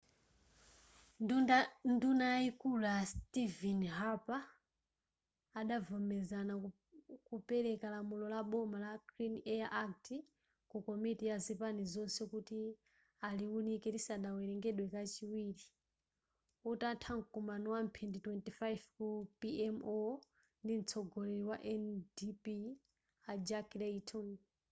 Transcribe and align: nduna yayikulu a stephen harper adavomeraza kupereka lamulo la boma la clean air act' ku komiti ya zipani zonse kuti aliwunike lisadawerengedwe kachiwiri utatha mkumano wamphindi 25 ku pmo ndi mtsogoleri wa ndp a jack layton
nduna 1.93 2.25
yayikulu 2.33 2.85
a 2.97 2.99
stephen 3.13 3.81
harper 3.97 4.43
adavomeraza 5.59 6.37
kupereka 7.27 7.85
lamulo 7.93 8.25
la 8.33 8.39
boma 8.51 8.77
la 8.85 8.91
clean 9.09 9.35
air 9.53 9.67
act' 9.83 10.23
ku 10.71 10.77
komiti 10.87 11.23
ya 11.31 11.35
zipani 11.45 11.83
zonse 11.93 12.21
kuti 12.33 12.59
aliwunike 13.27 13.87
lisadawerengedwe 13.95 14.85
kachiwiri 14.93 15.65
utatha 16.71 17.11
mkumano 17.19 17.67
wamphindi 17.75 18.17
25 18.25 18.75
ku 18.95 19.07
pmo 19.41 19.99
ndi 20.63 20.73
mtsogoleri 20.79 21.43
wa 21.51 21.57
ndp 21.83 22.45
a 23.31 23.33
jack 23.47 23.67
layton 23.81 24.29